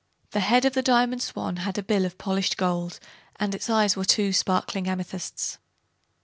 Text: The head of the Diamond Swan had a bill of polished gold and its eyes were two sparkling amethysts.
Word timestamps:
The 0.31 0.39
head 0.39 0.65
of 0.65 0.73
the 0.73 0.81
Diamond 0.81 1.21
Swan 1.21 1.57
had 1.57 1.77
a 1.77 1.83
bill 1.83 2.05
of 2.05 2.17
polished 2.17 2.57
gold 2.57 2.99
and 3.35 3.53
its 3.53 3.69
eyes 3.69 3.95
were 3.95 4.03
two 4.03 4.33
sparkling 4.33 4.89
amethysts. 4.89 5.59